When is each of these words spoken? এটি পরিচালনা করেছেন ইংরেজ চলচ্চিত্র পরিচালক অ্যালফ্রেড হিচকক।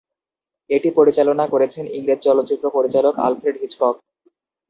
এটি 0.69 0.89
পরিচালনা 0.97 1.45
করেছেন 1.53 1.85
ইংরেজ 1.97 2.19
চলচ্চিত্র 2.25 2.65
পরিচালক 2.77 3.13
অ্যালফ্রেড 3.17 3.55
হিচকক। 3.61 3.95